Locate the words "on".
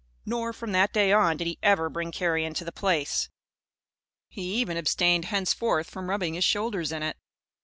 1.13-1.37